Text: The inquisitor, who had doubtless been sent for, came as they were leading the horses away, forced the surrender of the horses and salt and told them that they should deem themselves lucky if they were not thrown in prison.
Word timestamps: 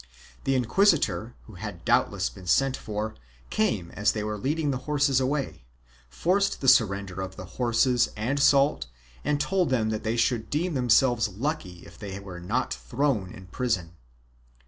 The 0.45 0.55
inquisitor, 0.55 1.35
who 1.45 1.53
had 1.61 1.85
doubtless 1.85 2.27
been 2.31 2.47
sent 2.47 2.75
for, 2.75 3.13
came 3.51 3.91
as 3.91 4.13
they 4.13 4.23
were 4.23 4.35
leading 4.35 4.71
the 4.71 4.79
horses 4.89 5.19
away, 5.19 5.63
forced 6.09 6.59
the 6.59 6.67
surrender 6.67 7.21
of 7.21 7.35
the 7.35 7.45
horses 7.61 8.09
and 8.17 8.39
salt 8.39 8.87
and 9.23 9.39
told 9.39 9.69
them 9.69 9.91
that 9.91 10.01
they 10.03 10.17
should 10.17 10.49
deem 10.49 10.73
themselves 10.73 11.27
lucky 11.29 11.85
if 11.85 11.99
they 11.99 12.19
were 12.19 12.39
not 12.39 12.73
thrown 12.73 13.31
in 13.31 13.45
prison. 13.49 13.91